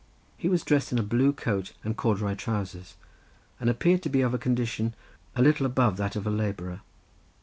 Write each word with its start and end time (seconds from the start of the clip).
He 0.35 0.49
was 0.49 0.63
dressed 0.63 0.91
in 0.91 0.97
a 0.97 1.03
blue 1.03 1.31
coat 1.31 1.73
and 1.83 1.95
corduroy 1.95 2.33
trowsers 2.33 2.95
and 3.59 3.69
appeared 3.69 4.01
to 4.01 4.09
be 4.09 4.21
of 4.21 4.33
a 4.33 4.39
condition 4.39 4.95
a 5.35 5.43
little 5.43 5.67
above 5.67 5.97
that 5.97 6.15
of 6.15 6.25
a 6.25 6.31
labourer. 6.31 6.81